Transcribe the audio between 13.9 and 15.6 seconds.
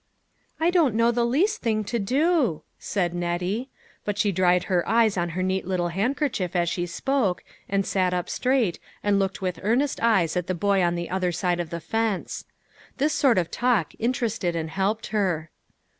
interested and helped her.